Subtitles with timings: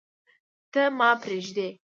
[0.71, 1.67] ته، ما پریږدې